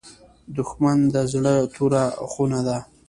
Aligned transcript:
دښمن 0.55 0.99
د 1.13 1.15
زړه 1.31 1.55
توره 1.73 2.03
خونه 2.31 2.59
ده 2.67 2.77